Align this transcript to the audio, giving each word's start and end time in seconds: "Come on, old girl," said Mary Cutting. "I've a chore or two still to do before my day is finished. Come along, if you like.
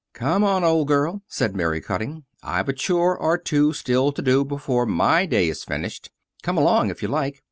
"Come 0.13 0.43
on, 0.43 0.63
old 0.63 0.87
girl," 0.87 1.21
said 1.27 1.55
Mary 1.55 1.79
Cutting. 1.79 2.23
"I've 2.41 2.67
a 2.67 2.73
chore 2.73 3.15
or 3.15 3.37
two 3.37 3.71
still 3.71 4.11
to 4.13 4.21
do 4.23 4.43
before 4.43 4.87
my 4.87 5.27
day 5.27 5.47
is 5.47 5.63
finished. 5.63 6.09
Come 6.41 6.57
along, 6.57 6.89
if 6.89 7.03
you 7.03 7.07
like. 7.07 7.39